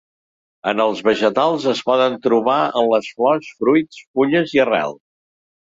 En 0.71 0.79
els 0.85 1.03
vegetals 1.07 1.67
es 1.73 1.83
poden 1.89 2.17
trobar 2.25 2.57
en 2.81 2.89
les 2.95 3.13
flors, 3.19 3.53
fruits, 3.61 4.03
fulles 4.19 4.57
i 4.59 4.65
arrels. 4.69 5.01